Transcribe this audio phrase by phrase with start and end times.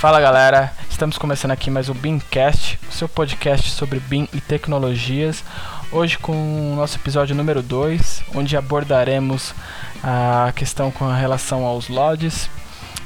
[0.00, 5.44] Fala galera, estamos começando aqui mais o BIMcast, o seu podcast sobre BIM e tecnologias.
[5.92, 6.32] Hoje com
[6.72, 9.54] o nosso episódio número 2, onde abordaremos
[10.02, 12.48] a questão com relação aos LODs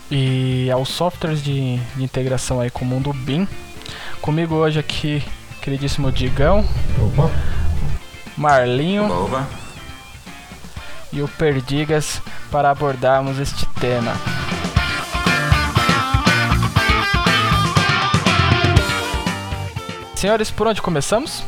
[0.09, 3.49] e aos softwares de, de integração aí com o mundo BIM.
[4.21, 5.21] Comigo hoje aqui,
[5.63, 6.65] queridíssimo Digão.
[6.97, 7.29] Opa.
[8.37, 9.25] Marlinho.
[9.25, 9.49] Opa.
[11.13, 12.23] E o Perdigas
[12.53, 14.13] para abordarmos este tema.
[20.25, 21.45] Senhores, por onde começamos?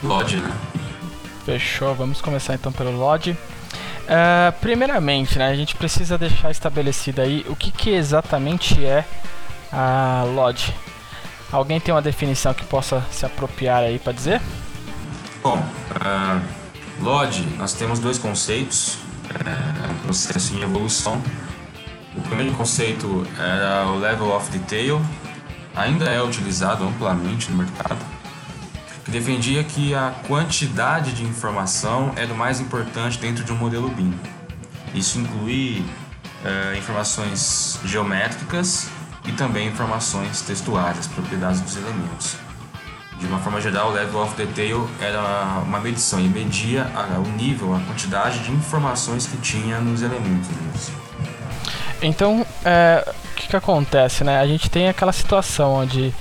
[0.00, 0.56] LOD, né?
[1.44, 3.32] Fechou, vamos começar então pelo LOD.
[3.32, 3.36] Uh,
[4.60, 9.04] primeiramente, né, a gente precisa deixar estabelecido aí o que, que exatamente é
[9.72, 10.72] a LOD.
[11.50, 14.40] Alguém tem uma definição que possa se apropriar aí para dizer?
[15.42, 18.98] Bom, uh, LOD, nós temos dois conceitos,
[19.90, 21.20] um processo em evolução.
[22.16, 25.04] O primeiro conceito era o Level of Detail,
[25.74, 27.98] ainda é utilizado amplamente no mercado,
[29.04, 33.88] que defendia que a quantidade de informação era o mais importante dentro de um modelo
[33.88, 34.14] BIM.
[34.94, 35.84] Isso inclui
[36.44, 38.88] uh, informações geométricas
[39.24, 42.36] e também informações textuais, propriedades dos elementos.
[43.18, 47.74] De uma forma geral, o Level of Detail era uma medição e media o nível,
[47.74, 50.48] a quantidade de informações que tinha nos elementos.
[52.02, 54.40] Então, é, o que, que acontece, né?
[54.40, 56.12] A gente tem aquela situação onde,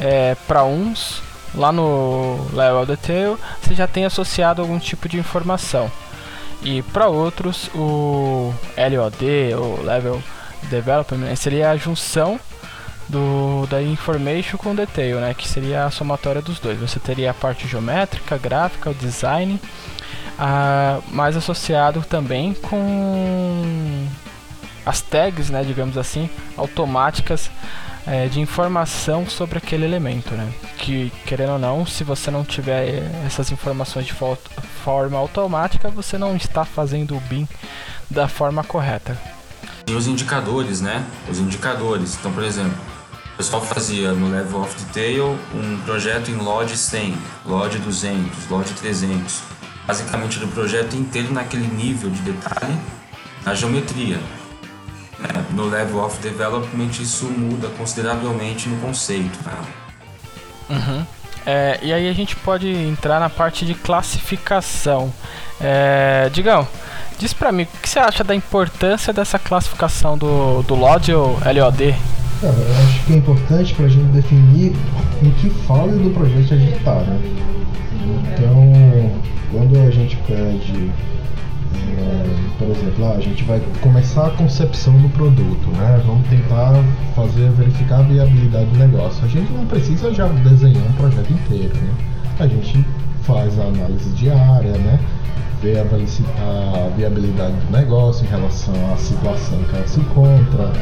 [0.00, 1.22] é, para uns,
[1.54, 5.90] lá no Level Detail, você já tem associado algum tipo de informação.
[6.62, 10.22] E para outros, o LOD, ou Level
[10.64, 12.40] Development, seria a junção
[13.08, 16.78] do da information com detail, né, que seria a somatória dos dois.
[16.78, 19.58] Você teria a parte geométrica, gráfica, o design,
[20.38, 23.97] a, mais associado também com
[24.88, 27.50] as tags, né, digamos assim, automáticas
[28.06, 30.50] é, de informação sobre aquele elemento, né?
[30.78, 34.14] Que querendo ou não, se você não tiver essas informações de
[34.82, 37.46] forma automática, você não está fazendo o BIM
[38.08, 39.20] da forma correta.
[39.86, 41.04] E os indicadores, né?
[41.28, 42.16] Os indicadores.
[42.18, 42.78] Então, por exemplo,
[43.34, 47.14] o pessoal fazia no Level of Detail um projeto em LOD 100,
[47.44, 49.42] LOD 200, LOD 300.
[49.86, 52.74] Basicamente, o projeto inteiro naquele nível de detalhe
[53.44, 54.18] na geometria.
[55.50, 59.38] No level of development isso muda consideravelmente no conceito.
[59.44, 59.52] Né?
[60.70, 61.06] Uhum.
[61.46, 65.12] É, e aí a gente pode entrar na parte de classificação.
[65.60, 66.68] É, Digão,
[67.18, 71.38] diz pra mim, o que você acha da importância dessa classificação do, do LOD ou
[71.40, 71.94] LOD?
[72.40, 74.72] Cara, eu acho que é importante pra gente definir
[75.22, 77.20] em que fase do projeto a gente tá, né?
[78.34, 79.20] Então,
[79.50, 80.92] quando a gente pede
[82.58, 86.02] por exemplo, ah, a gente vai começar a concepção do produto, né?
[86.04, 86.72] Vamos tentar
[87.14, 89.24] fazer verificar a viabilidade do negócio.
[89.24, 91.94] A gente não precisa já desenhar um projeto inteiro, né?
[92.40, 92.84] A gente
[93.22, 94.98] faz a análise diária, né?
[95.62, 95.84] Vê a
[96.96, 100.72] viabilidade do negócio em relação à situação que ela se encontra,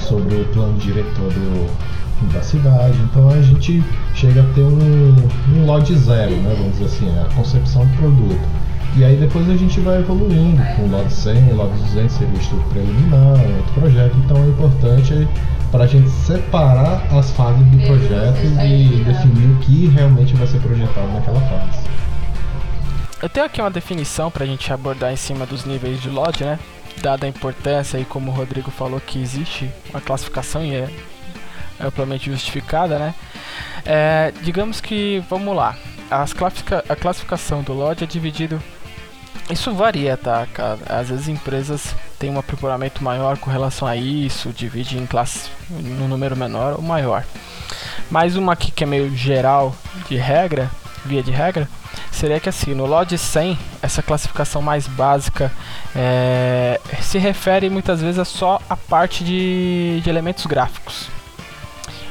[0.00, 2.96] sobre o plano diretor do, da cidade.
[3.02, 3.82] Então a gente
[4.14, 5.16] chega a ter um,
[5.56, 6.54] um lote zero, né?
[6.56, 8.53] Vamos dizer assim, a concepção do produto
[8.96, 12.38] e aí depois a gente vai evoluindo com o lado 100, o lado 200 seria
[12.38, 14.16] estudo preliminar, outro projeto.
[14.24, 15.28] Então é importante
[15.72, 20.60] para a gente separar as fases do projeto e definir o que realmente vai ser
[20.60, 21.78] projetado naquela fase.
[23.20, 26.44] Eu tenho aqui uma definição para a gente abordar em cima dos níveis de LOD,
[26.44, 26.58] né?
[27.02, 30.88] Dada a importância e como o Rodrigo falou que existe uma classificação e é
[31.80, 33.14] amplamente justificada, né?
[33.84, 35.74] É, digamos que, vamos lá,
[36.08, 38.62] as classifica a classificação do LOD é dividido
[39.50, 40.78] isso varia, tá, cara?
[40.88, 46.08] Às vezes empresas têm um aprimoramento maior com relação a isso, divide em classe no
[46.08, 47.24] número menor ou maior.
[48.10, 49.74] Mais uma aqui que é meio geral
[50.08, 50.70] de regra,
[51.04, 51.68] via de regra,
[52.10, 55.52] seria que assim, no LOD 100, essa classificação mais básica
[55.94, 61.08] é, se refere muitas vezes a só a parte de, de elementos gráficos.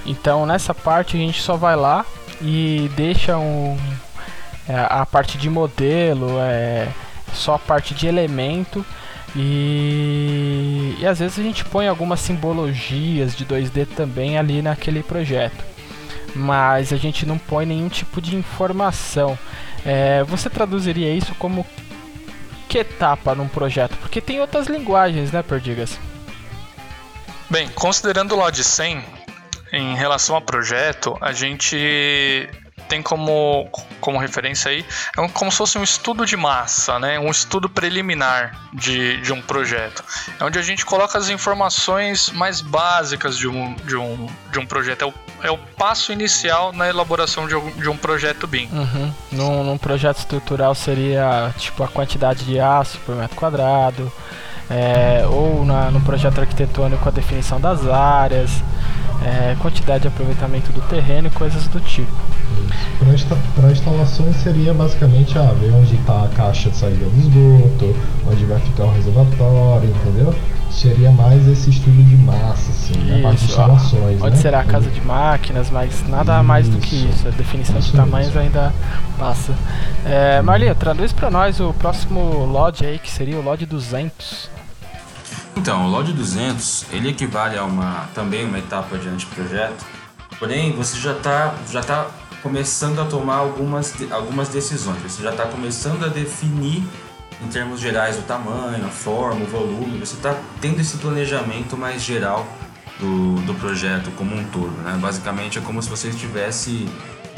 [0.05, 2.05] Então nessa parte a gente só vai lá
[2.41, 3.77] e deixa um,
[4.67, 6.87] é, a parte de modelo, é,
[7.33, 8.85] só a parte de elemento
[9.35, 15.63] e, e às vezes a gente põe algumas simbologias de 2D também ali naquele projeto,
[16.35, 19.38] mas a gente não põe nenhum tipo de informação.
[19.85, 21.65] É, você traduziria isso como
[22.69, 23.97] que etapa num projeto?
[23.97, 26.00] Porque tem outras linguagens, né, Perdigas?
[27.50, 29.03] Bem, considerando o LOD 100,
[29.74, 32.50] em relação ao projeto, a gente
[32.93, 33.67] tem como,
[33.99, 34.85] como referência aí,
[35.17, 37.19] é como se fosse um estudo de massa, né?
[37.19, 40.03] um estudo preliminar de, de um projeto.
[40.39, 44.65] É onde a gente coloca as informações mais básicas de um, de um, de um
[44.67, 45.01] projeto.
[45.01, 48.69] É o, é o passo inicial na elaboração de um, de um projeto BIM.
[48.71, 49.13] Uhum.
[49.31, 54.11] Num, num projeto estrutural seria tipo a quantidade de aço por metro quadrado,
[54.69, 58.51] é, ou na, no projeto arquitetônico a definição das áreas,
[59.25, 62.11] é, quantidade de aproveitamento do terreno e coisas do tipo.
[63.55, 67.95] Para instalações seria basicamente ah, ver onde está a caixa de saída do esgoto,
[68.25, 70.33] onde vai ficar o reservatório, entendeu?
[70.71, 74.21] Seria mais esse estudo de massa, assim, isso, a parte de instalações.
[74.21, 74.41] Onde né?
[74.41, 77.27] será a casa de máquinas, mas nada isso, mais do que isso.
[77.27, 78.73] A definição isso de tamanhos ainda
[79.19, 79.53] passa.
[80.05, 84.50] É, Marlinha, traduz para nós o próximo LOD aí, que seria o LOD 200.
[85.55, 89.85] Então, o LOD 200, ele equivale a uma também uma etapa de anteprojeto,
[90.39, 92.07] porém você já está já tá
[92.43, 96.83] começando a tomar algumas, algumas decisões, você já está começando a definir
[97.41, 102.01] em termos gerais o tamanho, a forma, o volume, você está tendo esse planejamento mais
[102.03, 102.45] geral
[102.99, 104.71] do, do projeto como um todo.
[104.83, 104.97] Né?
[105.01, 106.87] Basicamente é como se você estivesse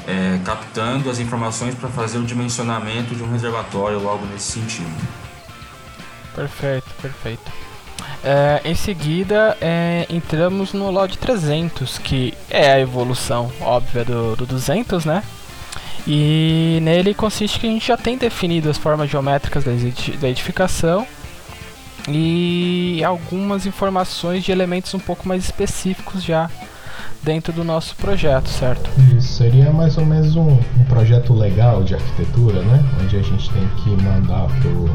[0.08, 5.08] é, captando as informações para fazer o dimensionamento de um reservatório algo nesse sentido.
[6.36, 7.52] Perfeito, perfeito.
[8.26, 14.48] É, em seguida, é, entramos no LOD 300, que é a evolução óbvia do, do
[14.48, 15.24] 200, né?
[16.08, 21.06] E nele consiste que a gente já tem definido as formas geométricas da edificação
[22.08, 26.50] e algumas informações de elementos um pouco mais específicos já
[27.22, 28.90] dentro do nosso projeto, certo?
[29.16, 32.84] Isso seria mais ou menos um, um projeto legal de arquitetura, né?
[33.04, 34.90] Onde a gente tem que mandar pro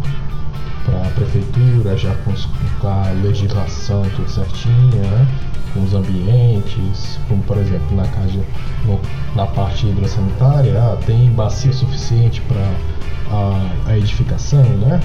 [0.90, 2.34] para a prefeitura, já com,
[2.81, 5.28] com, a legislação tudo certinha, né?
[5.72, 8.44] com os ambientes, como por exemplo na casa,
[8.84, 9.00] no,
[9.37, 12.60] na parte hidrossanitária, ah, tem bacia suficiente para
[13.31, 15.00] a, a, edificação, né?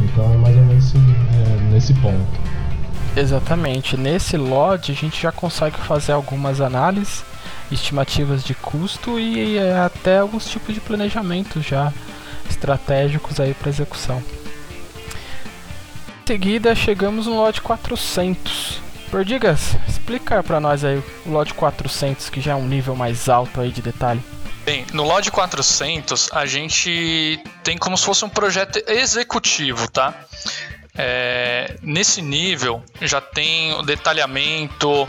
[0.00, 2.40] Então é mais ou menos esse, é, nesse ponto.
[3.16, 3.96] Exatamente.
[3.96, 7.24] Nesse lote a gente já consegue fazer algumas análises,
[7.70, 11.92] estimativas de custo e é, até alguns tipos de planejamento já
[12.48, 14.22] estratégicos aí para execução.
[16.26, 18.80] Seguida, chegamos no lote 400.
[19.10, 23.60] Perdigas, explica para nós aí o lote 400, que já é um nível mais alto
[23.60, 24.22] aí de detalhe.
[24.64, 30.14] Bem, no lote 400 a gente tem como se fosse um projeto executivo, tá?
[30.96, 35.06] É, nesse nível já tem o detalhamento,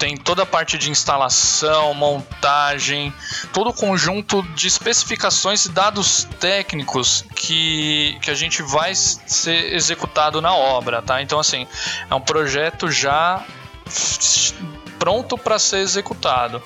[0.00, 3.12] tem toda a parte de instalação, montagem,
[3.52, 10.40] todo o conjunto de especificações e dados técnicos que, que a gente vai ser executado
[10.40, 11.20] na obra, tá?
[11.20, 11.66] Então, assim,
[12.10, 13.44] é um projeto já
[14.98, 16.62] pronto para ser executado.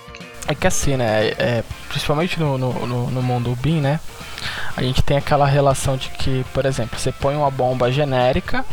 [0.47, 1.29] É que assim, né?
[1.37, 3.99] É, principalmente no, no, no, mundo BIM, né?
[4.77, 8.65] A gente tem aquela relação de que, por exemplo, você põe uma bomba genérica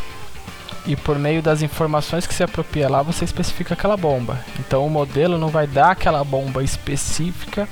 [0.85, 4.39] e por meio das informações que se apropria lá você especifica aquela bomba.
[4.59, 7.67] Então o modelo não vai dar aquela bomba específica,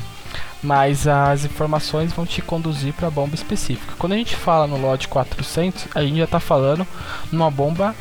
[0.62, 3.94] mas as informações vão te conduzir para a bomba específica.
[3.98, 6.86] Quando a gente fala no lote 400, a gente já está falando
[7.32, 7.96] numa bomba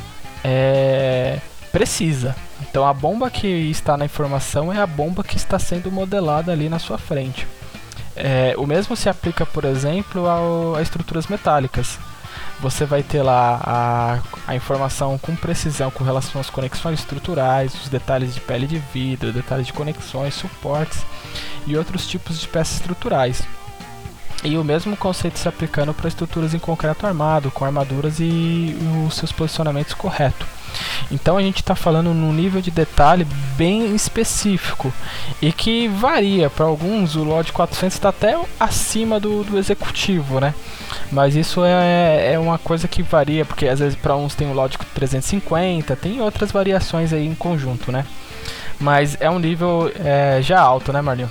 [0.44, 1.38] é,
[1.72, 2.34] precisa.
[2.60, 6.68] Então a bomba que está na informação é a bomba que está sendo modelada ali
[6.68, 7.46] na sua frente.
[8.16, 11.98] É, o mesmo se aplica, por exemplo, ao, a estruturas metálicas
[12.60, 17.88] você vai ter lá a, a informação com precisão com relação às conexões estruturais, os
[17.88, 21.04] detalhes de pele de vidro, detalhes de conexões, suportes
[21.66, 23.42] e outros tipos de peças estruturais.
[24.44, 29.14] E o mesmo conceito se aplicando para estruturas em concreto armado, com armaduras e, os
[29.14, 30.46] seus posicionamentos corretos.
[31.10, 34.92] Então a gente está falando num nível de detalhe bem específico
[35.42, 36.48] e que varia.
[36.48, 40.54] Para alguns, o LOD 400 está até acima do, do executivo, né?
[41.10, 44.54] Mas isso é, é uma coisa que varia, porque às vezes para uns tem o
[44.54, 48.04] LOD 350, tem outras variações aí em conjunto, né?
[48.80, 51.28] Mas é um nível é, já alto, né, Marlinho?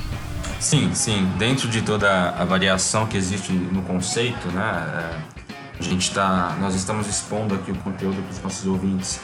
[0.60, 1.30] Sim, sim.
[1.38, 4.62] Dentro de toda a variação que existe no conceito, né?
[4.62, 5.38] É,
[5.80, 9.20] a gente tá, nós estamos expondo aqui o conteúdo para os nossos ouvintes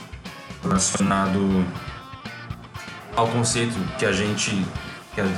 [0.62, 1.66] relacionado
[3.16, 4.66] ao conceito que a gente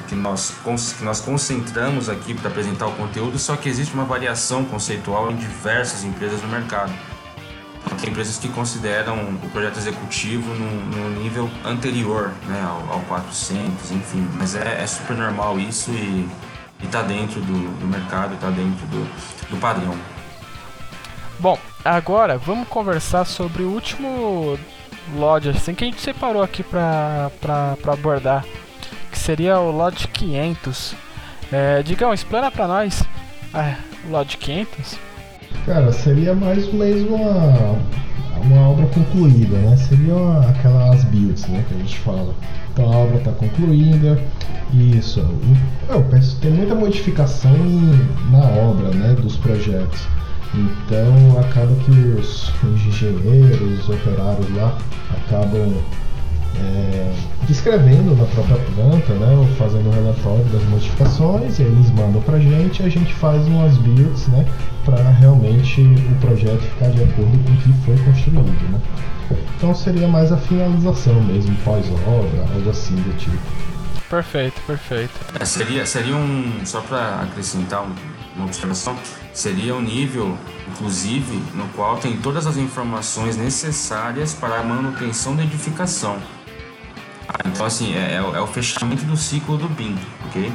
[0.07, 0.55] que nós,
[0.97, 5.35] que nós concentramos aqui para apresentar o conteúdo, só que existe uma variação conceitual em
[5.35, 6.93] diversas empresas no mercado.
[7.99, 14.27] Tem empresas que consideram o projeto executivo no nível anterior né, ao, ao 400, enfim,
[14.37, 16.27] mas é, é, super normal isso e
[16.83, 19.05] está dentro do, do mercado, está dentro do,
[19.49, 19.95] do padrão.
[21.39, 24.57] Bom, agora vamos conversar sobre o último
[25.15, 27.29] LOD assim, que a gente separou aqui para
[27.87, 28.45] abordar,
[29.25, 30.93] seria o LOD 500.
[31.51, 33.03] É, Digão, explana para nós
[33.55, 33.75] é,
[34.07, 34.99] o Lodge 500.
[35.65, 36.73] Cara, seria mais ou
[37.07, 37.75] uma,
[38.43, 39.75] uma obra concluída, né?
[39.77, 42.35] Seria uma, aquelas builds, né, que a gente fala.
[42.71, 44.21] Então a obra está concluída,
[44.71, 45.27] isso.
[45.89, 47.57] Eu penso tem muita modificação
[48.29, 50.07] na obra, né, dos projetos.
[50.53, 54.77] Então acaba que os engenheiros, os operários lá
[55.17, 55.83] acabam
[56.61, 57.13] é,
[57.47, 62.37] descrevendo na própria planta, né, ou fazendo um relatório das modificações, e eles mandam para
[62.37, 64.45] a gente e a gente faz umas builds né,
[64.83, 68.71] para realmente o projeto ficar de acordo com o que foi construído.
[68.71, 68.81] Né.
[69.57, 73.37] Então seria mais a finalização mesmo, pós-obra, algo assim do tipo.
[74.09, 75.11] Perfeito, perfeito.
[75.39, 76.63] É, seria, seria um.
[76.63, 77.83] Só para acrescentar
[78.35, 78.95] uma observação,
[79.33, 80.37] seria um nível,
[80.69, 86.19] inclusive, no qual tem todas as informações necessárias para a manutenção da edificação
[87.43, 90.51] então, assim, é, é, é, o fechamento do ciclo do BIM, ok?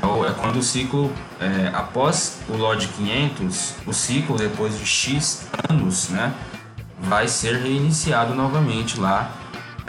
[0.00, 4.86] É, o, é quando o ciclo, é, após o LOD 500, o ciclo, depois de
[4.86, 6.32] X anos, né,
[6.98, 9.30] vai ser reiniciado novamente lá,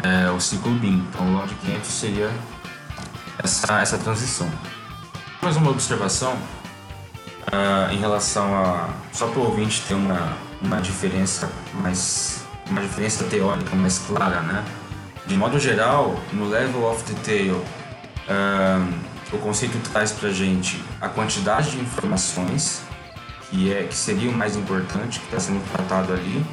[0.04, 1.06] é, o ciclo BIM.
[1.10, 2.32] Então, o LOD 500 seria
[3.42, 4.50] essa, essa transição.
[5.42, 8.90] Mais uma observação uh, em relação a.
[9.12, 11.50] Só para o ouvinte ter uma, uma diferença
[11.82, 12.46] mais.
[12.70, 14.64] uma diferença teórica mais clara, né?
[15.26, 17.64] De modo geral, no Level of Detail,
[18.30, 22.82] um, o conceito traz para gente a quantidade de informações,
[23.50, 26.46] que, é, que seria o mais importante, que está sendo tratado ali.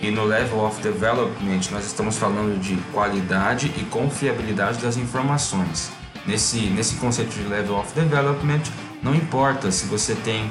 [0.00, 5.90] E no Level of Development, nós estamos falando de qualidade e confiabilidade das informações.
[6.26, 8.62] Nesse, nesse conceito de Level of Development,
[9.02, 10.50] não importa se você tem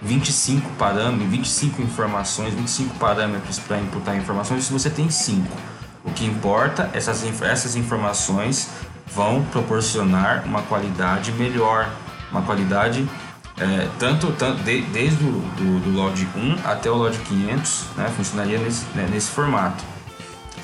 [0.00, 5.73] 25 parâmetros, 25 informações, 25 parâmetros para imputar informações, se você tem 5
[6.04, 8.68] o que importa, essas, essas informações
[9.06, 11.88] vão proporcionar uma qualidade melhor,
[12.30, 13.08] uma qualidade
[13.56, 18.58] é, tanto, tanto de, desde o do, LOD 1 até o LOD 500, né, funcionaria
[18.58, 19.84] nesse, né, nesse formato.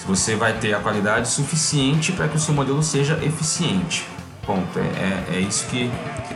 [0.06, 4.06] Você vai ter a qualidade suficiente para que o seu modelo seja eficiente.
[4.44, 4.78] Ponto.
[4.78, 5.90] É, é, é isso que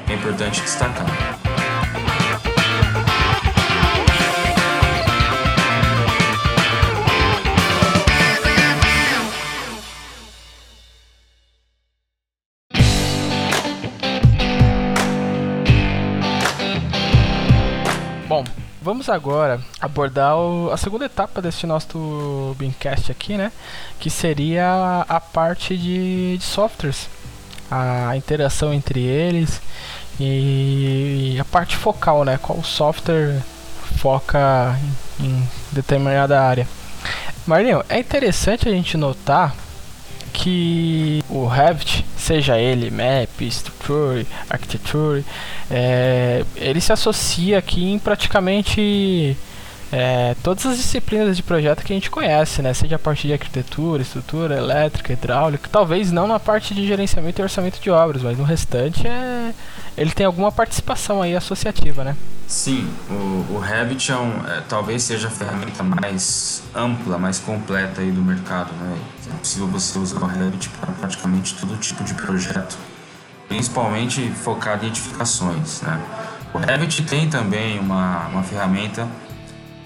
[0.08, 1.06] é importante destacar.
[18.84, 23.50] Vamos agora abordar o, a segunda etapa desse nosso Beamcast aqui, né?
[23.98, 27.08] Que seria a, parte de, de, softwares,
[27.70, 29.62] a interação entre eles
[30.20, 32.36] e a parte focal, né?
[32.36, 33.40] Qual software
[33.96, 34.78] foca
[35.18, 36.68] em, em determinada área.
[37.46, 39.54] Marlinho, é interessante a gente notar
[40.34, 45.24] que o Revit, seja ele Map, Structure, Architecture,
[45.70, 49.36] é, ele se associa aqui em praticamente
[49.92, 52.74] é, todas as disciplinas de projeto que a gente conhece, né?
[52.74, 57.42] Seja a parte de arquitetura, estrutura, elétrica, hidráulica, talvez não na parte de gerenciamento e
[57.42, 59.54] orçamento de obras, mas no restante é,
[59.96, 62.16] ele tem alguma participação aí associativa, né?
[62.48, 68.00] Sim, o, o Revit é, um, é, talvez seja a ferramenta mais ampla, mais completa
[68.00, 68.98] aí do mercado, né?
[69.30, 72.76] É possível você usar o Revit para praticamente todo tipo de projeto,
[73.48, 76.00] principalmente focado em edificações, né?
[76.52, 79.08] O Revit tem também uma, uma ferramenta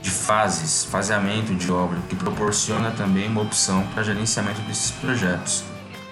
[0.02, 5.64] de fases, faseamento de obra, que proporciona também uma opção para gerenciamento desses projetos.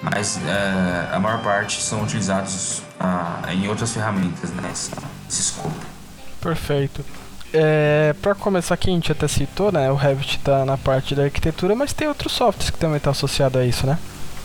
[0.03, 4.71] Mas é, a maior parte são utilizados ah, em outras ferramentas, né?
[5.29, 5.75] Escopo.
[6.41, 7.05] Perfeito.
[7.59, 9.91] É, para começar aqui, a gente até citou, né?
[9.91, 13.17] O Revit está na parte da arquitetura, mas tem outros softwares que também estão tá
[13.17, 13.99] associados a isso, né?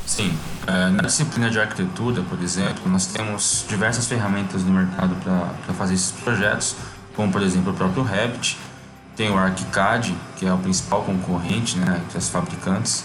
[0.05, 0.33] Sim.
[0.65, 5.95] É, na disciplina de arquitetura, por exemplo, nós temos diversas ferramentas no mercado para fazer
[5.95, 6.75] esses projetos,
[7.13, 8.57] como por exemplo o próprio Revit,
[9.17, 13.03] tem o ArchiCAD, que é o principal concorrente né, entre as fabricantes,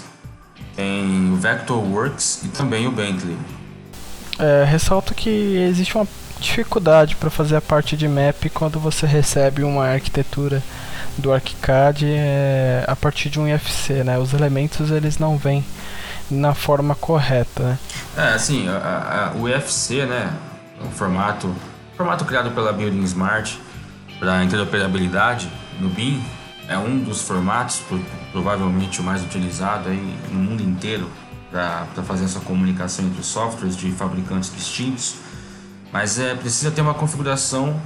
[0.76, 3.36] tem o Vectorworks e também o Bentley.
[4.38, 6.06] É, ressalto que existe uma
[6.40, 10.62] dificuldade para fazer a parte de map quando você recebe uma arquitetura
[11.16, 14.18] do ArchiCAD é, a partir de um IFC, né?
[14.18, 15.64] Os elementos eles não vêm
[16.30, 17.78] na forma correta, né?
[18.16, 20.32] É, assim, a, a, o IFC, né,
[20.80, 21.54] o formato,
[21.96, 23.58] formato criado pela Building Smart
[24.18, 26.22] para interoperabilidade no BIM,
[26.68, 27.80] é um dos formatos,
[28.32, 31.08] provavelmente o mais utilizado aí no mundo inteiro
[31.50, 35.16] para fazer essa comunicação entre softwares de fabricantes distintos.
[35.96, 37.80] Mas é precisa ter uma configuração,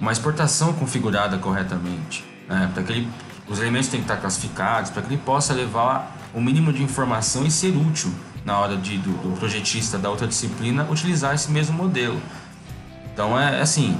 [0.00, 2.70] uma exportação configurada corretamente, né?
[2.72, 3.08] para que ele,
[3.48, 7.44] os elementos têm que estar classificados, para que ele possa levar o mínimo de informação
[7.44, 11.76] e ser útil na hora de, do, do projetista da outra disciplina utilizar esse mesmo
[11.76, 12.22] modelo.
[13.12, 13.98] Então é, é assim,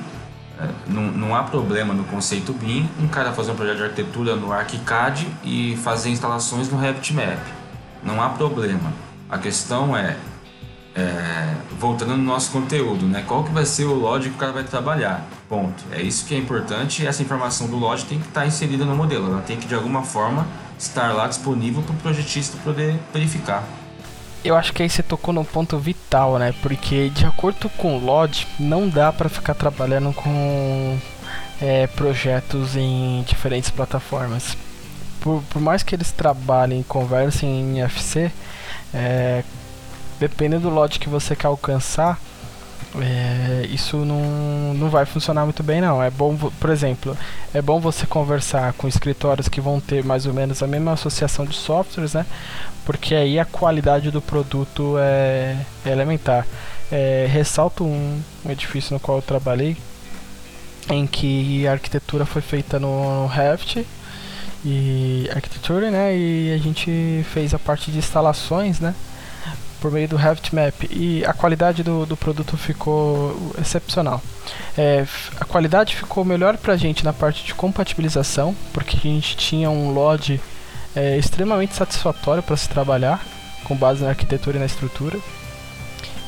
[0.60, 4.36] é, não, não há problema no conceito BIM um cara fazer um projeto de arquitetura
[4.36, 7.40] no ArchiCAD e fazer instalações no RevitMap.
[8.04, 8.92] Não há problema.
[9.28, 10.16] A questão é,
[10.94, 13.24] é, voltando no nosso conteúdo, né?
[13.26, 15.26] Qual que vai ser o lógico que o cara vai trabalhar?
[15.48, 15.82] Ponto.
[15.90, 19.32] É isso que é importante essa informação do lógico tem que estar inserida no modelo.
[19.32, 20.46] Ela tem que de alguma forma
[20.78, 23.64] estar lá disponível para o projetista poder verificar.
[24.44, 26.52] Eu acho que aí você tocou num ponto vital, né?
[26.62, 30.98] Porque de acordo com o LOD, não dá para ficar trabalhando com
[31.60, 34.56] é, projetos em diferentes plataformas.
[35.20, 38.32] Por, por, mais que eles trabalhem e conversem em FC,
[38.92, 39.44] é,
[40.28, 42.16] dependendo do LOD que você quer alcançar,
[43.00, 46.00] é, isso não, não vai funcionar muito bem não.
[46.00, 47.16] É bom, por exemplo,
[47.52, 51.44] é bom você conversar com escritórios que vão ter mais ou menos a mesma associação
[51.44, 52.24] de softwares, né?
[52.84, 56.46] Porque aí a qualidade do produto é, é elementar.
[56.90, 59.76] É, ressalto um, um, edifício no qual eu trabalhei,
[60.88, 63.86] em que a arquitetura foi feita no, no Revit
[64.64, 66.16] e arquitetura, né?
[66.16, 68.94] E a gente fez a parte de instalações, né?
[69.82, 74.22] Por meio do Map e a qualidade do, do produto ficou excepcional.
[74.78, 75.04] É,
[75.40, 79.68] a qualidade ficou melhor para a gente na parte de compatibilização, porque a gente tinha
[79.68, 80.40] um LOD
[80.94, 83.20] é, extremamente satisfatório para se trabalhar,
[83.64, 85.18] com base na arquitetura e na estrutura.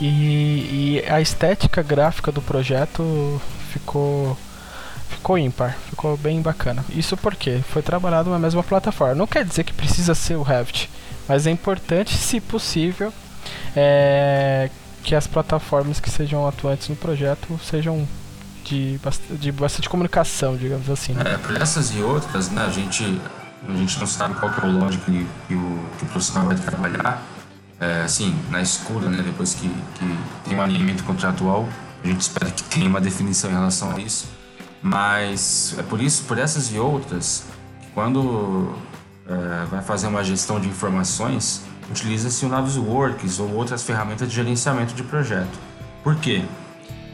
[0.01, 3.41] E, e, a estética gráfica do projeto
[3.73, 4.37] ficou
[5.09, 6.85] ficou ímpar, ficou bem bacana.
[6.91, 9.15] Isso porque foi trabalhado na mesma plataforma.
[9.15, 10.91] Não quer dizer que precisa ser o Revit,
[11.29, 13.13] mas é importante, se possível,
[13.77, 14.71] é,
[15.03, 18.07] que as plataformas que sejam atuantes no projeto sejam
[18.65, 18.99] de,
[19.39, 21.13] de bastante comunicação, digamos assim.
[21.13, 21.23] Né?
[21.27, 23.21] É, por essas e outras, né, a gente,
[23.69, 26.57] a gente não sabe qual é o lógico que, que, o, que o profissional vai
[26.57, 27.23] trabalhar.
[27.79, 31.69] É, assim, na escura, né, depois que, que tem um alinhamento contratual,
[32.03, 34.27] a gente espera que tenha uma definição em relação a isso.
[34.83, 37.45] Mas é por isso, por essas e outras,
[37.81, 38.75] que quando
[39.27, 44.95] é, vai fazer uma gestão de informações, utiliza-se o Navisworks ou outras ferramentas de gerenciamento
[44.95, 45.59] de projeto.
[46.03, 46.43] Por quê?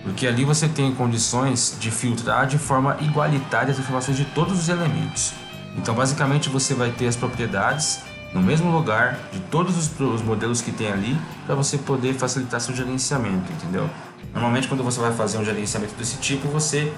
[0.02, 4.68] Porque ali você tem condições de filtrar de forma igualitária as informações de todos os
[4.68, 5.32] elementos.
[5.76, 8.00] Então, basicamente, você vai ter as propriedades
[8.32, 12.60] no mesmo lugar de todos os, os modelos que tem ali para você poder facilitar
[12.60, 13.88] seu gerenciamento, entendeu?
[14.32, 16.92] Normalmente, quando você vai fazer um gerenciamento desse tipo, você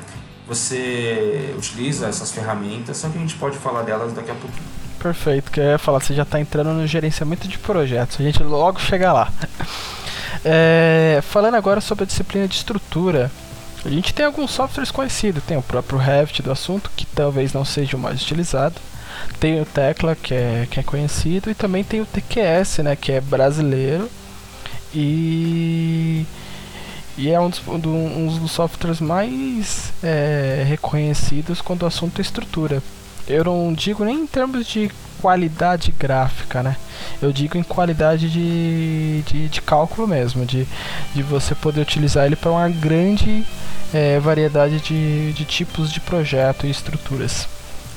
[0.47, 4.82] você utiliza essas ferramentas, só que a gente pode falar delas daqui a pouquinho.
[5.03, 8.41] Perfeito, que eu ia falar, você já está entrando no gerenciamento de projetos, a gente
[8.41, 9.33] logo chega lá.
[10.45, 13.29] é, falando agora sobre a disciplina de estrutura,
[13.85, 17.65] a gente tem alguns softwares conhecidos, tem o próprio Revit do assunto, que talvez não
[17.65, 18.77] seja o mais utilizado,
[19.41, 23.11] tem o Tecla, que é, que é conhecido, e também tem o TQS, né, que
[23.11, 24.09] é brasileiro,
[24.95, 26.25] e,
[27.19, 32.81] e é um dos, um dos softwares mais é, reconhecidos quando o assunto é estrutura
[33.33, 34.91] eu não digo nem em termos de
[35.21, 36.77] qualidade gráfica, né?
[37.21, 40.67] Eu digo em qualidade de, de, de cálculo mesmo, de,
[41.15, 43.47] de você poder utilizar ele para uma grande
[43.95, 47.49] é, variedade de, de tipos de projeto e estruturas.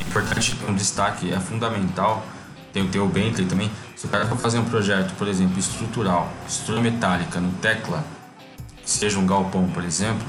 [0.07, 2.23] Importante, um destaque é fundamental,
[2.71, 6.29] tem o teu Bentley também, se o cara for fazer um projeto, por exemplo, estrutural,
[6.47, 8.03] estrutura metálica no tecla,
[8.83, 10.27] seja um galpão, por exemplo,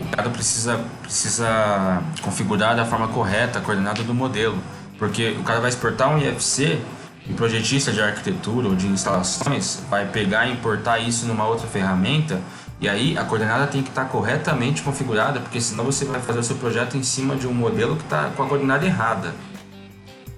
[0.00, 4.58] o cara precisa, precisa configurar da forma correta a coordenada do modelo,
[4.98, 6.80] porque o cara vai exportar um IFC
[7.26, 11.66] e o projetista de arquitetura ou de instalações vai pegar e importar isso numa outra
[11.66, 12.40] ferramenta
[12.80, 16.42] e aí a coordenada tem que estar corretamente configurada, porque senão você vai fazer o
[16.42, 19.34] seu projeto em cima de um modelo que está com a coordenada errada.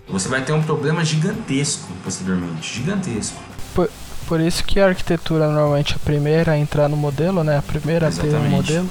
[0.08, 3.40] Você vai ter um problema gigantesco posteriormente, gigantesco.
[4.32, 7.58] Por, isso que a arquitetura normalmente é a primeira a entrar no modelo, né?
[7.58, 8.34] A primeira Exatamente.
[8.34, 8.90] a ter um modelo,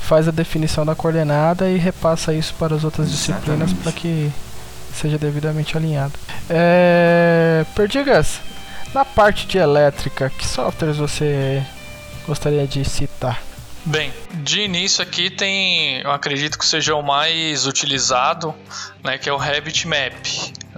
[0.00, 3.44] faz a definição da coordenada e repassa isso para as outras Exatamente.
[3.44, 4.32] disciplinas para que
[4.94, 6.14] seja devidamente alinhado.
[6.48, 7.66] É...
[7.74, 8.40] Perdigas,
[8.94, 11.62] na parte de elétrica, que softwares você
[12.26, 13.42] gostaria de citar?
[13.84, 14.10] Bem,
[14.42, 18.54] de início aqui tem, eu acredito que seja o mais utilizado,
[19.04, 20.26] né, que é o Revit Map,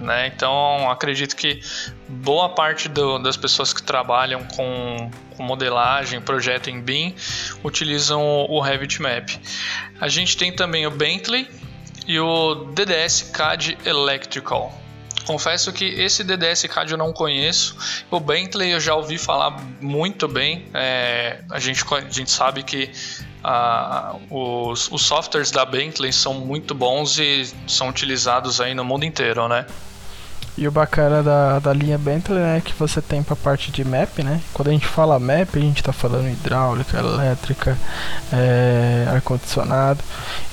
[0.01, 0.27] né?
[0.27, 1.61] Então, acredito que
[2.07, 7.15] boa parte do, das pessoas que trabalham com, com, modelagem, projeto em BIM,
[7.63, 9.29] utilizam o, o Revit Map.
[9.99, 11.49] A gente tem também o Bentley
[12.07, 14.81] e o DDS CAD Electrical.
[15.25, 18.03] Confesso que esse DDS CAD eu não conheço.
[18.09, 20.65] O Bentley eu já ouvi falar muito bem.
[20.73, 22.89] É, a, gente, a gente sabe que
[23.43, 29.05] ah, os, os softwares da Bentley são muito bons e são utilizados aí no mundo
[29.05, 29.65] inteiro, né?
[30.61, 33.71] E o bacana da, da linha Bentley né, é que você tem para a parte
[33.71, 34.39] de map, né?
[34.53, 37.75] Quando a gente fala map, a gente está falando hidráulica, elétrica,
[38.31, 40.03] é, ar-condicionado.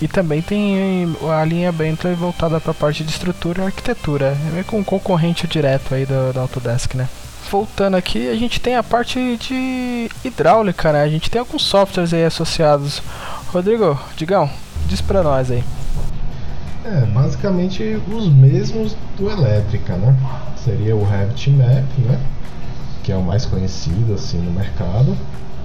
[0.01, 4.35] E também tem a linha Bentley voltada para a parte de estrutura e arquitetura.
[4.49, 7.07] É meio que um concorrente direto aí da, da Autodesk, né?
[7.51, 11.03] Voltando aqui, a gente tem a parte de hidráulica, né?
[11.03, 13.03] A gente tem alguns softwares aí associados.
[13.53, 14.49] Rodrigo, Digão,
[14.87, 15.63] diz para nós aí.
[16.91, 20.17] É, basicamente os mesmos do Elétrica, né?
[20.57, 22.19] Seria o Revit Map, né?
[23.03, 25.15] Que é o mais conhecido assim no mercado,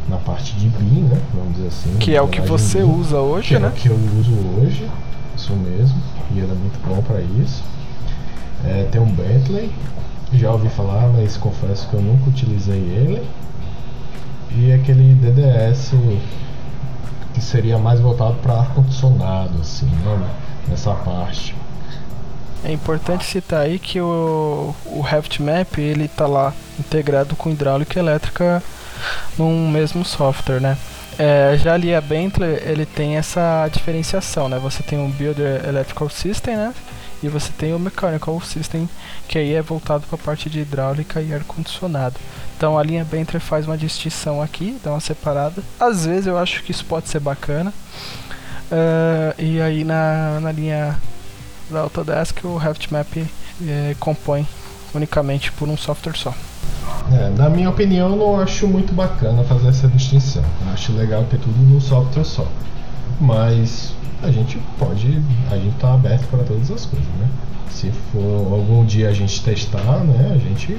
[0.09, 1.21] na parte de BIM, né?
[1.33, 1.95] Vamos dizer assim.
[1.97, 3.67] Que é o que você BIM, usa hoje, que né?
[3.67, 4.89] É o que eu uso hoje,
[5.33, 5.95] isso mesmo.
[6.31, 7.63] E ele é muito bom para isso.
[8.65, 9.71] É, tem um Bentley,
[10.33, 13.25] já ouvi falar, mas confesso que eu nunca utilizei ele.
[14.51, 15.93] E aquele DDS
[17.33, 20.29] que seria mais voltado para ar condicionado, assim, né?
[20.67, 21.55] Nessa parte.
[22.63, 27.99] É importante citar aí que o, o Revit Map ele está lá integrado com hidráulica
[27.99, 28.63] e elétrica
[29.37, 30.77] num mesmo software, né?
[31.19, 34.57] É, já ali a Bentley ele tem essa diferenciação, né?
[34.59, 36.73] Você tem um Builder Electrical System, né?
[37.21, 38.89] E você tem o Mechanical System,
[39.27, 42.15] que aí é voltado para a parte de hidráulica e ar-condicionado.
[42.57, 45.61] Então a linha Bentley faz uma distinção aqui, dá uma separada.
[45.79, 47.73] Às vezes eu acho que isso pode ser bacana,
[48.73, 50.97] Uh, e aí na, na linha
[51.69, 52.59] da Autodesk o
[52.89, 53.17] Map
[53.67, 54.47] é, compõe
[54.95, 56.33] unicamente por um software só.
[57.11, 60.43] É, na minha opinião, eu não acho muito bacana fazer essa distinção.
[60.65, 62.47] Eu acho legal ter tudo num software só.
[63.19, 67.27] Mas a gente pode, a gente tá aberto para todas as coisas, né?
[67.69, 70.77] Se for algum dia a gente testar, né, a gente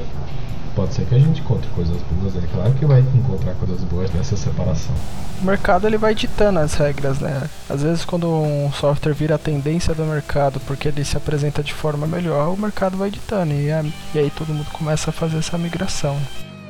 [0.74, 2.36] pode ser que a gente encontre coisas boas.
[2.36, 4.94] É claro que vai encontrar coisas boas nessa separação.
[5.40, 7.48] O mercado ele vai ditando as regras, né?
[7.68, 11.72] Às vezes quando um software vira a tendência do mercado porque ele se apresenta de
[11.72, 13.68] forma melhor, o mercado vai ditando e,
[14.14, 16.18] e aí todo mundo começa a fazer essa migração.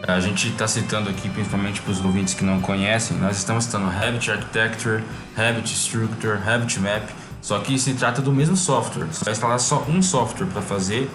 [0.07, 3.89] A gente está citando aqui, principalmente para os ouvintes que não conhecem, nós estamos citando
[3.89, 5.03] Revit Architecture,
[5.35, 7.09] Revit Structure, Revit Map,
[7.41, 9.07] só que se trata do mesmo software.
[9.07, 11.11] Você vai instalar só um software para fazer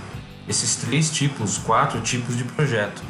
[0.50, 3.04] esses três tipos, quatro tipos de projeto.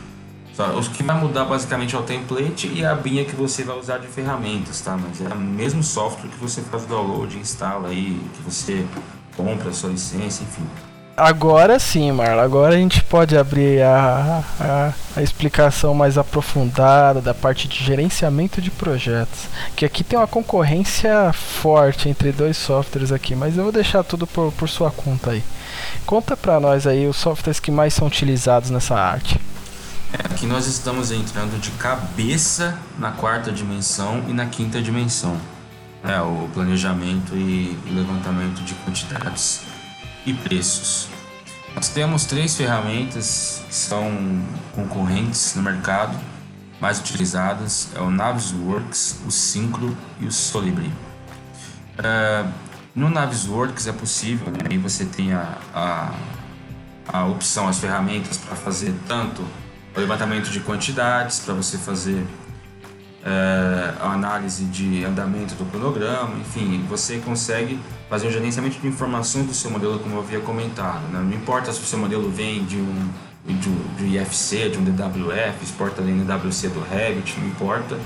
[0.78, 3.98] Os que vai mudar basicamente é o template e a abinha que você vai usar
[4.00, 4.98] de ferramentas, tá?
[4.98, 8.86] Mas é o mesmo software que você faz o download, instala aí, que você
[9.38, 10.68] compra a sua licença, enfim.
[11.16, 12.44] Agora sim, Marla.
[12.44, 18.62] Agora a gente pode abrir a, a, a, explicação mais aprofundada da parte de gerenciamento
[18.62, 19.48] de projetos.
[19.78, 24.28] Que aqui tem uma concorrência forte entre dois softwares aqui, mas eu vou deixar tudo
[24.28, 25.44] por, por sua conta aí.
[26.06, 29.40] Conta pra nós aí os softwares que mais são utilizados nessa arte.
[30.12, 35.38] É, aqui nós estamos entrando de cabeça na quarta dimensão e na quinta dimensão.
[36.04, 39.62] É, o planejamento e levantamento de quantidades
[40.26, 41.08] e preços.
[41.76, 44.42] Nós temos três ferramentas que são
[44.74, 46.18] concorrentes no mercado,
[46.82, 50.92] mais utilizadas, é o Navisworks, o Syncro e o Solibri.
[51.98, 52.46] É,
[53.00, 54.60] no Navisworks é possível, né?
[54.70, 56.14] aí você tem a, a,
[57.08, 59.42] a opção, as ferramentas para fazer tanto
[59.96, 62.22] o levantamento de quantidades, para você fazer
[63.24, 69.46] é, a análise de andamento do cronograma, enfim, você consegue fazer o gerenciamento de informações
[69.46, 71.04] do seu modelo, como eu havia comentado.
[71.10, 71.22] Né?
[71.22, 73.10] Não importa se o seu modelo vem de um,
[73.46, 77.98] de um, de um IFC, de um DWF, exporta ali no do Revit, não importa,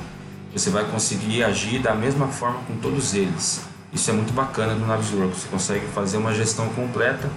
[0.54, 3.73] você vai conseguir agir da mesma forma com todos eles.
[3.94, 7.30] Isso é muito bacana do Navisworks, você consegue fazer uma gestão completa.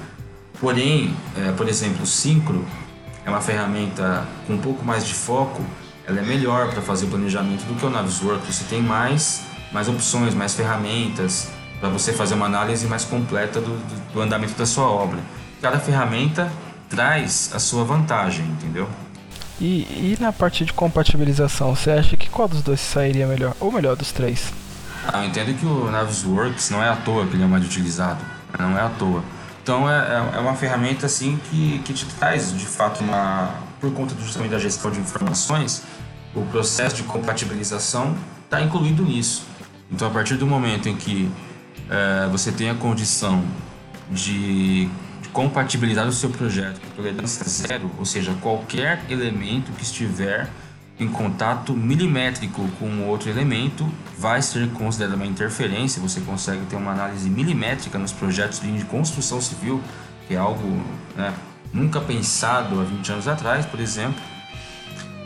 [0.59, 2.65] Porém, é, por exemplo, o Syncro
[3.25, 5.63] é uma ferramenta com um pouco mais de foco,
[6.07, 8.55] ela é melhor para fazer o planejamento do que o Navisworks.
[8.55, 9.43] Você tem mais,
[9.73, 14.55] mais opções, mais ferramentas para você fazer uma análise mais completa do, do, do andamento
[14.55, 15.19] da sua obra.
[15.61, 16.51] Cada ferramenta
[16.89, 18.89] traz a sua vantagem, entendeu?
[19.61, 23.55] E, e na parte de compatibilização, você acha que qual dos dois sairia melhor?
[23.61, 24.53] Ou melhor dos três?
[25.07, 28.21] Ah, eu entendo que o Navisworks não é à toa que ele é mais utilizado.
[28.59, 29.23] Não é à toa.
[29.63, 33.51] Então é, é, é uma ferramenta assim que, que te traz de fato uma.
[33.81, 35.83] Por conta justamente da gestão de informações,
[36.35, 39.47] o processo de compatibilização está incluído nisso.
[39.91, 41.31] Então a partir do momento em que
[41.91, 43.45] é, você tem a condição
[44.11, 44.89] de,
[45.37, 50.49] compatibilizar o seu projeto com tolerância zero, ou seja, qualquer elemento que estiver
[50.99, 53.87] em contato milimétrico com outro elemento
[54.19, 56.01] vai ser considerado uma interferência.
[56.01, 59.83] Você consegue ter uma análise milimétrica nos projetos de construção civil,
[60.27, 60.83] que é algo
[61.15, 61.35] né,
[61.73, 64.21] nunca pensado há 20 anos atrás, por exemplo.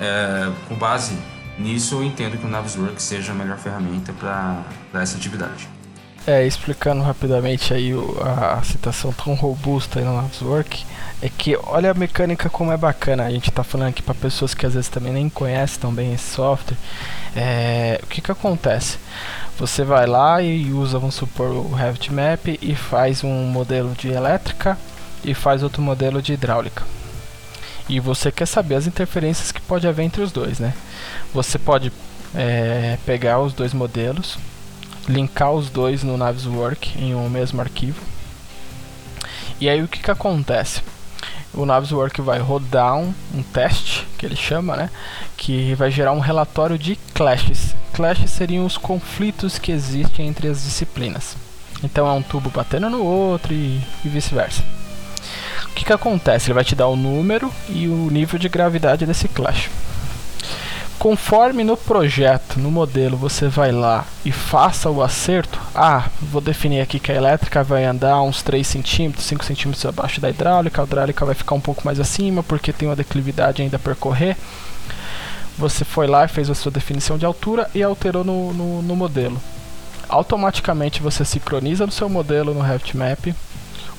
[0.00, 1.16] É, com base
[1.58, 5.68] nisso, eu entendo que o Navisworks seja a melhor ferramenta para essa atividade.
[6.26, 10.84] É, explicando rapidamente aí a, a citação tão robusta aí no Navisworks,
[11.22, 13.24] é que olha a mecânica como é bacana.
[13.24, 16.14] A gente está falando aqui para pessoas que às vezes também nem conhecem tão bem
[16.14, 16.76] esse software.
[17.36, 18.98] É, o que, que acontece?
[19.58, 24.08] Você vai lá e usa, vamos supor, o Revit Map e faz um modelo de
[24.08, 24.78] elétrica
[25.22, 26.82] e faz outro modelo de hidráulica.
[27.86, 30.72] E você quer saber as interferências que pode haver entre os dois, né?
[31.34, 31.92] Você pode
[32.34, 34.38] é, pegar os dois modelos,
[35.08, 38.00] linkar os dois no Naviswork em um mesmo arquivo.
[39.60, 40.80] E aí o que, que acontece?
[41.52, 44.90] O Naviswork vai rodar um, um teste, que ele chama, né?
[45.36, 47.74] Que vai gerar um relatório de clashes.
[47.92, 51.36] Clashes seriam os conflitos que existem entre as disciplinas.
[51.82, 54.62] Então é um tubo batendo no outro e, e vice-versa.
[55.64, 56.46] O que, que acontece?
[56.46, 59.70] Ele vai te dar o número e o nível de gravidade desse clash.
[61.00, 65.58] Conforme no projeto, no modelo, você vai lá e faça o acerto.
[65.74, 70.20] Ah, vou definir aqui que a elétrica vai andar uns 3 centímetros, 5 centímetros abaixo
[70.20, 73.76] da hidráulica, a hidráulica vai ficar um pouco mais acima porque tem uma declividade ainda
[73.76, 74.36] a percorrer.
[75.56, 78.94] Você foi lá e fez a sua definição de altura e alterou no, no, no
[78.94, 79.40] modelo.
[80.06, 83.34] Automaticamente você sincroniza no seu modelo no Map.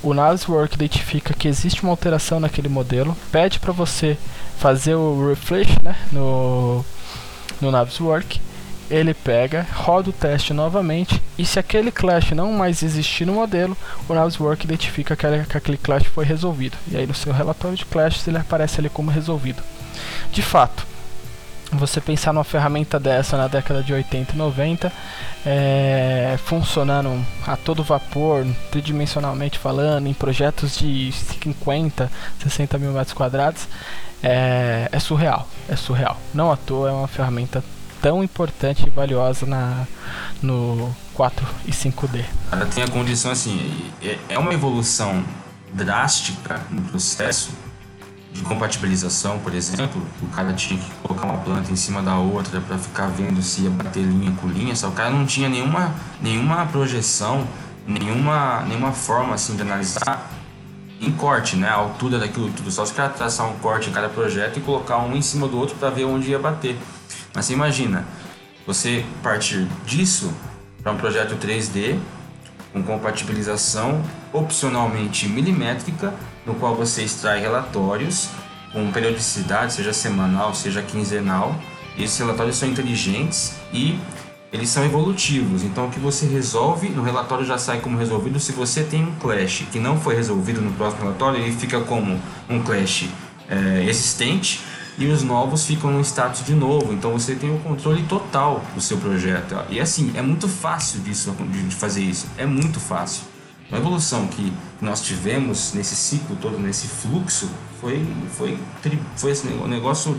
[0.04, 4.18] O Naviswork identifica que existe uma alteração naquele modelo, pede para você
[4.58, 6.84] fazer o refresh né, no,
[7.62, 8.42] no Naviswork,
[8.90, 13.78] ele pega, roda o teste novamente e se aquele clash não mais existir no modelo,
[14.10, 15.26] o Naviswork identifica que
[15.58, 16.78] aquele clash foi resolvido.
[16.88, 19.64] E aí no seu relatório de clashes ele aparece ali como resolvido.
[20.32, 20.86] De fato,
[21.72, 24.92] você pensar numa ferramenta dessa na década de 80 e 90,
[25.46, 32.12] é, funcionando a todo vapor, tridimensionalmente falando, em projetos de 50,
[32.44, 33.68] 60 mil metros quadrados,
[34.22, 36.18] é, é surreal, é surreal.
[36.34, 37.64] Não à toa é uma ferramenta
[38.02, 39.86] tão importante e valiosa na,
[40.42, 42.26] no 4 e 5D.
[42.52, 45.24] Ela tem a condição assim, é, é uma evolução
[45.74, 47.52] drástica no processo
[48.34, 52.62] de compatibilização, por exemplo, o cara tinha que colocar uma planta em cima da outra
[52.62, 55.94] para ficar vendo se ia bater linha com linha, só o cara não tinha nenhuma,
[56.22, 57.46] nenhuma projeção,
[57.86, 60.32] nenhuma, nenhuma forma assim de analisar
[61.02, 61.68] em corte, né?
[61.68, 62.72] A altura daquilo tudo.
[62.72, 65.58] Só se cara traçar um corte em cada projeto e colocar um em cima do
[65.58, 66.78] outro para ver onde ia bater.
[67.34, 68.06] Mas você imagina,
[68.66, 70.32] você partir disso
[70.84, 71.98] para um projeto 3D
[72.74, 76.14] com compatibilização opcionalmente milimétrica,
[76.46, 78.30] no qual você extrai relatórios
[78.72, 81.56] com periodicidade, seja semanal, seja quinzenal.
[81.98, 84.00] Esses relatórios são inteligentes e
[84.52, 85.64] eles são evolutivos.
[85.64, 88.40] Então, o que você resolve no relatório já sai como resolvido.
[88.40, 92.20] Se você tem um clash que não foi resolvido no próximo relatório, ele fica como
[92.50, 93.10] um clash
[93.50, 94.62] é, existente
[95.02, 96.94] e os novos ficam no status de novo.
[96.94, 99.56] Então, você tem o controle total do seu projeto.
[99.70, 102.28] E assim, é muito fácil disso, de fazer isso.
[102.38, 103.24] É muito fácil.
[103.72, 108.58] A evolução que nós tivemos nesse ciclo todo, nesse fluxo, foi, foi,
[109.16, 110.18] foi esse negócio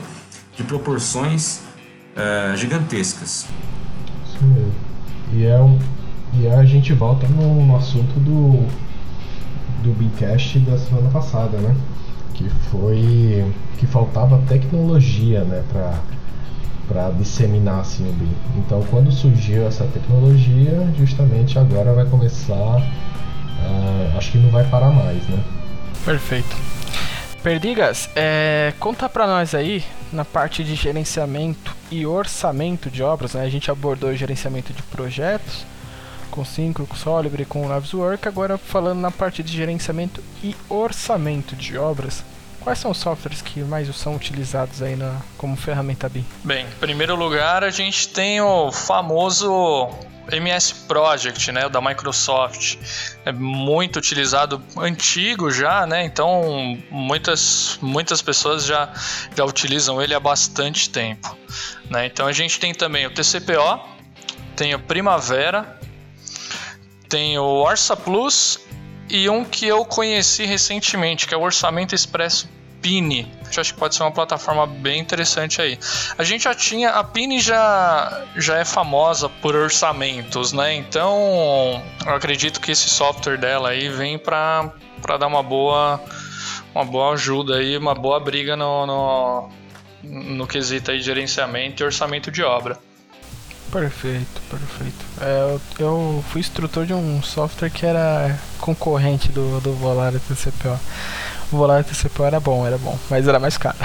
[0.56, 1.60] de proporções
[2.16, 3.46] uh, gigantescas
[4.42, 4.72] mesmo.
[5.32, 5.78] E, é um,
[6.34, 8.66] e a gente volta no, no assunto do,
[9.82, 11.74] do Bcast da semana passada, né?
[12.34, 15.62] Que foi que faltava tecnologia, né?
[15.72, 15.98] Pra,
[16.88, 18.34] para disseminar assim o BIM.
[18.58, 22.54] Então, quando surgiu essa tecnologia, justamente agora vai começar.
[22.54, 25.42] Uh, acho que não vai parar mais, né?
[26.04, 26.56] Perfeito.
[27.42, 33.42] Perdigas, é, conta para nós aí na parte de gerenciamento e orçamento de obras, né?
[33.44, 35.66] A gente abordou o gerenciamento de projetos
[36.32, 41.76] com Synchro, com Solibri, com Naviswork, agora falando na parte de gerenciamento e orçamento de
[41.76, 42.24] obras.
[42.60, 46.24] Quais são os softwares que mais são utilizados aí na, como ferramenta BIM?
[46.42, 49.90] Bem, em primeiro lugar, a gente tem o famoso
[50.30, 52.76] MS Project, né, da Microsoft,
[53.24, 56.04] é muito utilizado, antigo já, né?
[56.04, 58.88] Então muitas muitas pessoas já
[59.36, 61.36] já utilizam ele há bastante tempo,
[61.90, 62.06] né?
[62.06, 63.80] Então a gente tem também o TCPO,
[64.54, 65.80] tem o Primavera,
[67.12, 68.58] tem o Orsa Plus
[69.10, 72.48] e um que eu conheci recentemente, que é o Orçamento Expresso
[72.80, 73.30] Pini.
[73.54, 75.78] Eu acho que pode ser uma plataforma bem interessante aí.
[76.16, 76.88] A gente já tinha.
[76.88, 80.74] A Pini já, já é famosa por orçamentos, né?
[80.74, 84.72] Então eu acredito que esse software dela aí vem para
[85.20, 86.00] dar uma boa,
[86.74, 89.50] uma boa ajuda aí, uma boa briga no, no,
[90.02, 92.78] no quesito aí de gerenciamento e orçamento de obra.
[93.72, 95.04] Perfeito, perfeito.
[95.18, 100.78] É, eu, eu, fui instrutor de um software que era concorrente do, do Volar TCPO.
[101.50, 103.78] O Volar TCP era bom, era bom, mas era mais caro.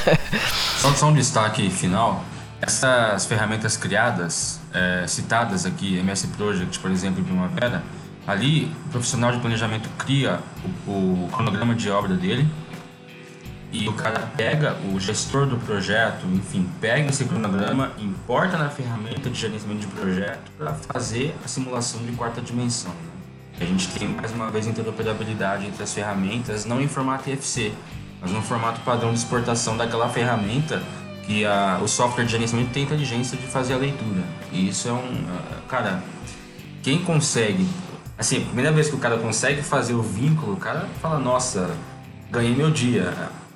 [0.80, 2.24] só, só um destaque final.
[2.60, 7.82] Essas ferramentas criadas, é, citadas aqui, MS Project, por exemplo, em Primavera,
[8.28, 10.38] Ali, o profissional de planejamento cria
[10.86, 12.46] o, o cronograma de obra dele
[13.70, 19.28] e o cara pega o gestor do projeto, enfim, pega esse cronograma, importa na ferramenta
[19.28, 22.92] de gerenciamento de projeto para fazer a simulação de quarta dimensão.
[23.60, 27.72] A gente tem mais uma vez interoperabilidade entre as ferramentas, não em formato IFC,
[28.20, 30.82] mas no formato padrão de exportação daquela ferramenta
[31.24, 34.22] que a, o software de gerenciamento tem inteligência de fazer a leitura.
[34.50, 35.24] E isso é um.
[35.68, 36.02] Cara,
[36.82, 37.68] quem consegue.
[38.16, 41.70] Assim, a primeira vez que o cara consegue fazer o vínculo, o cara fala: Nossa,
[42.30, 43.12] ganhei meu dia.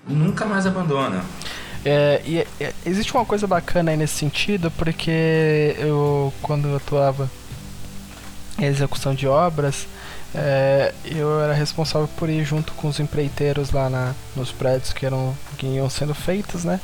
[0.06, 1.24] Nunca mais abandona.
[1.84, 7.30] É, e é, existe uma coisa bacana aí nesse sentido, porque eu, quando eu atuava
[8.58, 9.86] em execução de obras,
[10.34, 15.04] é, eu era responsável por ir junto com os empreiteiros lá na, nos prédios que,
[15.04, 16.80] eram, que iam sendo feitos, né?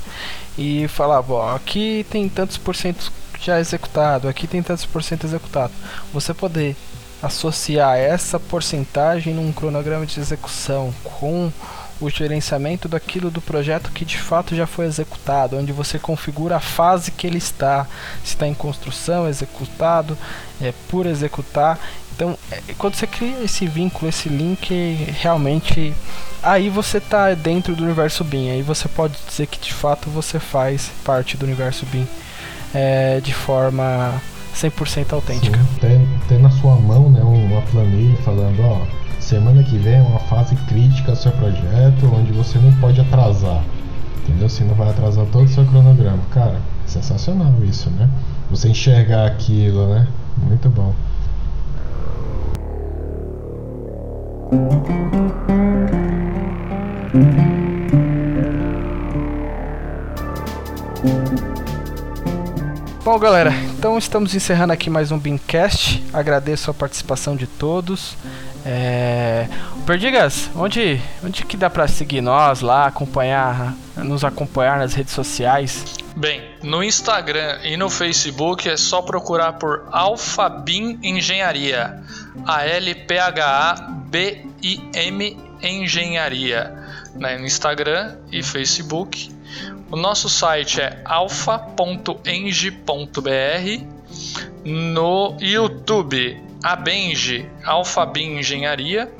[0.56, 5.24] E falava, ó, aqui tem tantos por cento já executado, aqui tem tantos por cento
[5.24, 5.72] executado.
[6.12, 6.76] Você poder
[7.22, 11.52] associar essa porcentagem num cronograma de execução com
[12.00, 16.60] o gerenciamento daquilo do projeto que de fato já foi executado, onde você configura a
[16.60, 17.86] fase que ele está,
[18.22, 20.16] se está em construção, executado,
[20.60, 21.78] é, por executar.
[22.14, 24.72] Então, é, quando você cria esse vínculo, esse link,
[25.20, 25.92] realmente
[26.42, 28.50] aí você está dentro do universo BIM.
[28.50, 32.06] Aí você pode dizer que de fato você faz parte do universo BIM
[32.74, 34.20] é, de forma
[34.54, 35.58] 100% autêntica.
[35.58, 40.02] Sim, tem, tem na sua mão né, uma planilha falando, ó semana que vem é
[40.02, 43.62] uma fase crítica do seu projeto, onde você não pode atrasar.
[44.22, 44.48] Entendeu?
[44.48, 46.22] Você não vai atrasar todo o seu cronograma.
[46.30, 48.08] Cara, sensacional isso, né?
[48.50, 50.06] Você enxergar aquilo, né?
[50.36, 50.94] Muito bom.
[63.04, 66.04] Bom, galera, então estamos encerrando aqui mais um Beamcast.
[66.12, 68.16] Agradeço a participação de todos.
[68.70, 69.48] É...
[69.86, 75.96] Perdigas, onde, onde que dá para seguir nós lá, acompanhar, nos acompanhar nas redes sociais?
[76.14, 82.02] Bem, no Instagram e no Facebook é só procurar por Alphabim Engenharia.
[82.44, 83.08] A-L-P-H-A-B-I-M
[85.62, 86.74] Engenharia.
[87.14, 87.38] Né?
[87.38, 89.32] No Instagram e Facebook.
[89.90, 92.18] O nosso site é alfa.eng.br.
[94.62, 99.10] No YouTube a Benji, Alphabin Engenharia.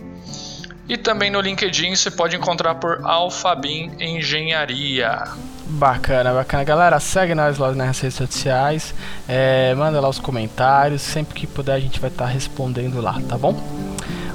[0.89, 5.23] E também no LinkedIn você pode encontrar por Alphabin Engenharia.
[5.67, 6.65] Bacana, bacana.
[6.65, 8.95] Galera, segue nós lá nas redes sociais,
[9.29, 11.03] é, manda lá os comentários.
[11.03, 13.55] Sempre que puder a gente vai estar tá respondendo lá, tá bom?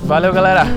[0.03, 0.67] Valeu, galera!